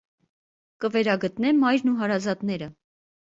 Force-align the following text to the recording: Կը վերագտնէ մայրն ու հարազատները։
Կը 0.85 0.89
վերագտնէ 0.95 1.51
մայրն 1.65 1.93
ու 1.93 1.95
հարազատները։ 2.01 2.71